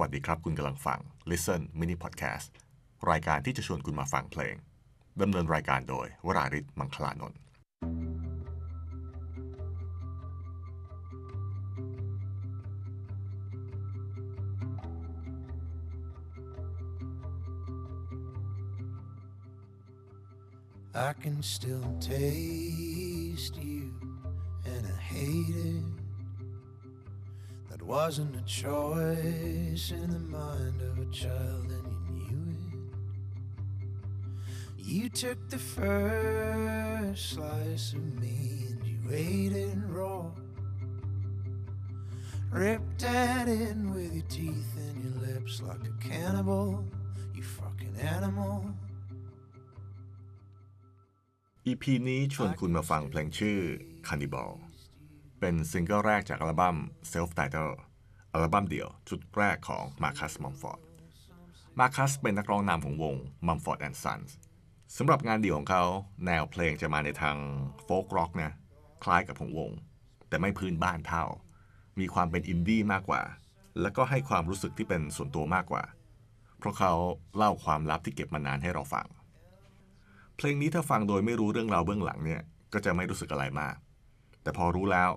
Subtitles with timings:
[0.00, 0.98] วัสดีครับ คุณกำลังฟัง
[1.30, 2.48] Listen Mini Podcast
[3.10, 4.54] รายการที่จะชวนคุณมาฟังเพลง
[5.20, 7.38] ดำเนินรายการโดยวราริศมังคลานนท์
[21.08, 23.92] I can still taste you,
[24.64, 25.93] and I hate it.
[27.93, 32.89] That wasn't a choice in the mind of a child, and you knew it.
[34.77, 40.25] You took the first slice of me and you ate it raw.
[42.51, 46.83] Ripped at it with your teeth and your lips like a cannibal,
[47.35, 48.65] you fucking animal.
[51.67, 53.59] EP นี้ชวนคุณมาฟังเพลงชื่อ
[54.07, 54.51] Cannibal
[55.40, 56.76] เป็นซิงเกิลแรกจากอัลบั้ม
[57.12, 57.72] Self Title
[58.32, 60.80] อัลบั้มเดี่ยวชุดแรกของ Marcus Mumford
[61.78, 63.14] Marcus เป็นนักร้องนำของวง
[63.46, 64.30] Mumford and Sons
[64.96, 65.84] สำหรับงานเดี่ยวของเขา
[66.26, 67.36] แนวเพลงจะมาในทาง
[67.82, 68.52] โฟล์กร็อกนะ
[69.04, 69.70] คล้ายกับของวง
[70.28, 71.24] แต่ไม่พื้นบ้านเท่า
[72.00, 73.22] มีความเป็นอินดี้มากกว่า
[73.80, 75.82] แล้วก็ให้ความรู้สึกที่เป็นส่วนตัวมากกว่า
[76.58, 76.92] เพราะเขา
[77.36, 79.06] เล่าความลับที่เก็บมานานให้เราฟัง
[80.36, 82.40] เพลงนี้ถ้าฟังโดยไม่รู้เรื่องราวเบื้องหลังเนี่ย
[82.72, 83.76] ก็จะไม่รู้สึกอะไรมาก
[84.42, 85.10] แต่พอรู้แล้ว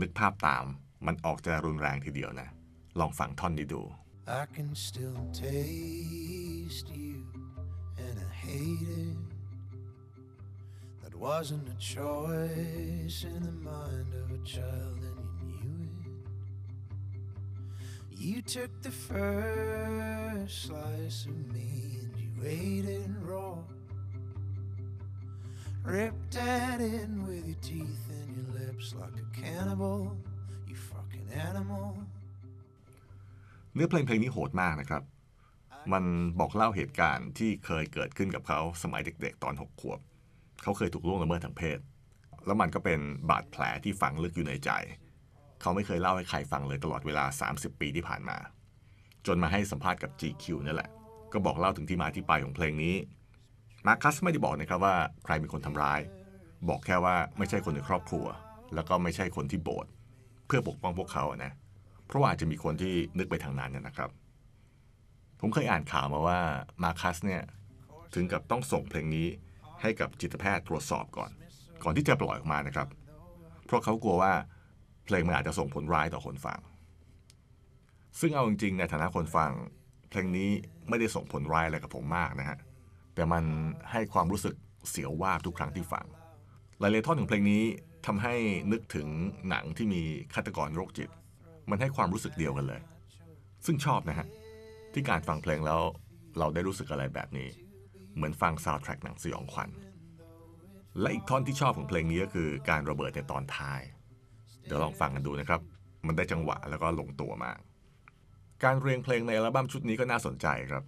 [0.00, 0.64] นึกภาพตาม
[1.06, 2.48] มันออกจะรุนแรงทีเดียวนะ
[2.98, 3.82] ลองฟังท่อนนี้ดู
[4.26, 7.16] I can still taste you,
[8.04, 9.18] and I hate it.
[11.02, 16.16] That wasn't a choice in the mind of a child, and you knew it.
[18.26, 22.03] You took the first slice of me
[25.84, 30.16] Ripped at it with your teeth and your lips like a cannibal,
[30.66, 31.86] you fucking animal.
[33.74, 35.02] เนื้อเพลงเพลงนี้โหดมากนะครับ
[35.92, 36.04] มัน
[36.40, 40.00] บอกเล่าเหตุการณ์ที่เคยเกิดขึ้นกับเขาสมัยเด็กๆ ตอนหกขวบ
[40.62, 41.78] เขาเคยถูกล่วงละเมิดทางเพศ
[42.46, 43.00] แล้วมันก็เป็น
[43.30, 44.70] บาดแผลที่ฝังลึกอยู่ในใจ
[45.60, 48.36] เขาไม่เคยเล่าให้ใครฟังเลยตลอดเวลา 30 ปีที่ผ่านมา
[49.26, 50.90] จนมาให้สัมภาษณ์กับ GQ นั่แหละ
[51.32, 52.94] ก็บอกเล่าถึงที่มาที่ไปของเพลงนี้
[53.86, 56.00] มาคัสไม่ได้บอกนะครับว่าใครเป็นคนทำร้าย
[56.68, 58.26] บอกแค่ว่าไม่ใช่คนในครอบครัว
[58.74, 59.90] แล้วก็ไม่ใช่คนที่โบสถ์
[60.46, 61.52] เพื่อปกป้องพวกเขาอะนะ
[62.06, 64.10] เพราะว่าอาจจะมีคนที่นึกไปทางนั้นนนะครับ
[65.40, 66.38] ผมเคยอ่านข่าวมาว่า
[66.82, 67.42] มาคัสเนี่ย
[68.14, 69.26] ถึงกับต้องส่งเพลงนี้
[69.82, 71.30] ให้กับจิตแพทย์ตรวจสอบก่อน
[71.82, 72.88] ก่อนที่จะปล่อยออกมานะครับ
[73.66, 74.32] เพราะเขากลัวว่า
[75.04, 76.58] เพลงมันอาจจะส่งผลร้ายต่อคนฟัง
[78.20, 79.50] ซึ่งเอาจริงๆในฐานะคนฟัง
[80.10, 80.50] เพลงนี้
[80.88, 82.58] ไม่ได้ส่งผลร้ายอะไรกับผมมากนะฮะ
[83.14, 83.44] แต่มัน
[83.92, 84.54] ให้ความรู้สึก
[84.88, 86.06] เสียววาบทุกครั้งที่ฟัง
[86.80, 87.62] หลายๆท่อนของเพลงนี้
[88.06, 88.34] ทำให้
[88.72, 89.08] นึกถึง
[89.48, 90.02] หนังที่มี
[90.34, 91.10] ฆาตกรโรคจิต
[91.70, 92.80] มันให้ความรู้สึกเดียวกันเลย
[93.66, 94.26] ซึ่งชอบนะฮะ
[94.92, 95.80] ที่การฟังเพลงแล้ว
[96.38, 97.48] เราได้รู้สึกอะไรแบบนี้
[98.14, 99.70] เหมือนฟังซาวด์แทร็กหนังสยองขวัญ
[101.00, 103.80] และอีกท่อนที่ชอบของเพลงนี้ก็คือการระเบิดในตอนท้าย
[104.64, 105.60] เดี๋ยวลองฟังกันดูนะครับ
[106.06, 107.58] มันได้จังหวะแล้วก็ลงตัวมาก
[108.64, 110.84] การเรียงเพลงในอัลบั้มชุดนี้ก็น่าสนใจครับ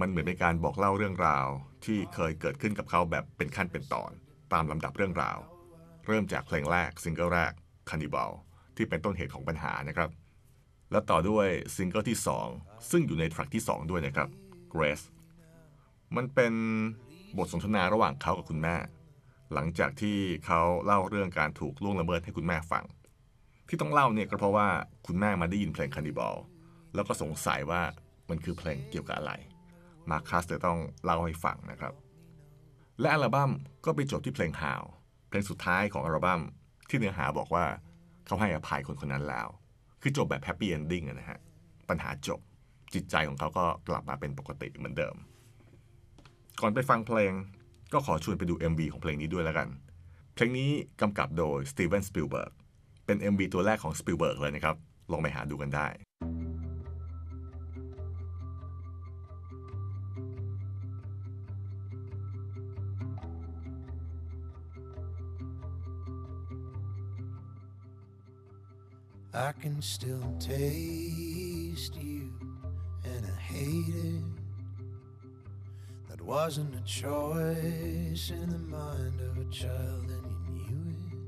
[0.00, 1.46] มันเหมือนเป็นการบอกเล่าเรื่องราว
[1.84, 4.10] ที่เคยเกิดขึ้นกับเขาแบบเป็นขั้นเป็นตอน
[4.52, 5.38] ตามลำดับเรื่องราว
[6.06, 7.52] เริ่มจากเพลงแรกซิงเกิลแรก
[7.88, 8.30] Cannibal
[8.76, 10.10] ที่เป็นต้นเหตุของปัญหานะครับ
[10.90, 12.18] แล้วต่อด้วยซิงเกิลที่
[12.50, 14.28] 2 ซึ่งอยู่ใน track ที่ 2 ด้วยนะครับ
[14.72, 15.04] Grace
[16.16, 16.52] มันเป็น
[17.36, 18.76] บทสนทนาระหว่างเขากับคุณแม่
[19.52, 20.16] หลังจากที่
[20.46, 22.84] เขาเล่าเรื่องการถูกล่วงละเมิดให้คุณแม่ฟัง
[23.68, 24.68] ที่ต้องเล่าเนี่ยก็เพราะว่า
[25.06, 26.34] คุณแม่มาได้ยินเพลง Cannibal
[26.94, 27.82] แล้วก็สงสัยว่า
[28.28, 29.32] มันคือเพลงเกี่ยวกับอะไร
[30.10, 31.94] มาคัสจะต้องเล่าให้ฟังนะครับ
[33.00, 33.50] และอัลบั้ม
[33.84, 34.82] ก็ไปจบที่เพลง How
[35.28, 36.40] เพลงสุดท้ายของอัลบั้ม
[36.88, 37.64] ที่เนื้อหาบอกว่า
[38.26, 39.48] เขาให้อภัยคนคนนั้นแล้ว
[40.02, 41.40] คือจบแบบ happy ending นะฮะ
[41.88, 42.40] ปัญหาจบ
[42.94, 45.14] จิตใจของเขาก็กลับมาเป็นปกติเหมือนเดิม
[46.60, 47.32] ก่อนไปฟังเพลง
[47.92, 49.68] ก็ขอชวนไปดู MV ของเพลงนี้ด้วยแล้วกัน
[50.34, 52.52] เพลงนี้กำกับโดยสตีเวนสปิลเบิร์ก
[53.06, 54.76] เป็น MV ตัวแรกของสปิลเบิร์กเลยนะครับ
[55.12, 55.86] ลองไปหาดูกันได้
[69.36, 72.30] I can still taste you,
[73.02, 74.22] and I hate it.
[76.08, 81.24] That wasn't a choice in the mind of a child, and you knew it.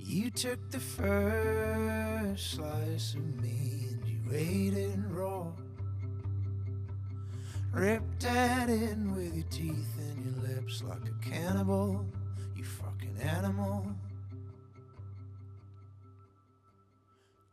[0.00, 5.48] You took the first slice of me and you ate it raw.
[7.72, 12.06] Ripped at it with your teeth and your lips like a cannibal,
[12.56, 13.94] you fucking animal.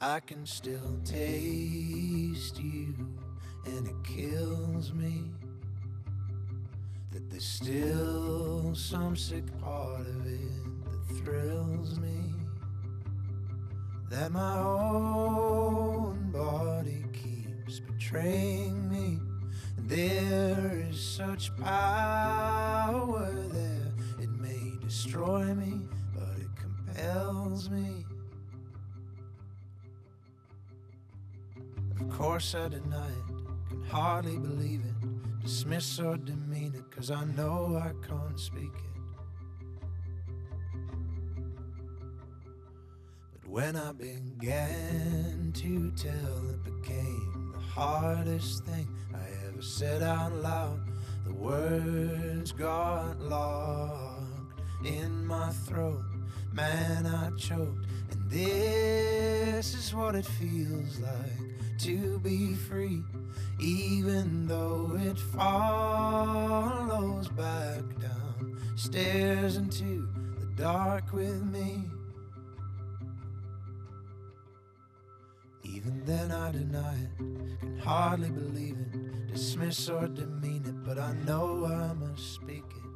[0.00, 2.94] I can still taste you,
[3.66, 5.24] and it kills me
[7.10, 12.32] that there's still some sick part of it that thrills me.
[14.08, 19.18] That my own body keeps betraying me.
[19.78, 25.80] And there is such power there, it may destroy me,
[26.14, 27.97] but it compels me.
[32.18, 37.80] Course, I deny it, can hardly believe it, dismiss or demean it, cause I know
[37.80, 40.32] I can't speak it.
[43.32, 50.32] But when I began to tell, it became the hardest thing I ever said out
[50.32, 50.80] loud.
[51.24, 56.02] The words got locked in my throat.
[56.52, 57.86] Man, I choked.
[58.28, 63.02] This is what it feels like to be free,
[63.58, 70.06] even though it follows back down stairs into
[70.38, 71.84] the dark with me.
[75.62, 77.18] Even then, I deny it,
[77.60, 82.87] can hardly believe it, dismiss or demean it, but I know I must speak it.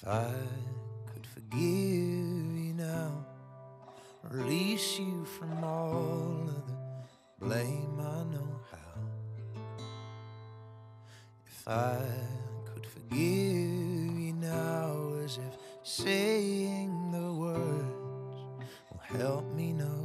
[0.00, 0.32] If I
[1.12, 3.26] could forgive you now,
[4.30, 9.00] release you from all of the blame, I know how.
[11.48, 11.98] If I
[12.64, 18.62] could forgive you now, as if saying the words
[18.92, 19.97] will help me know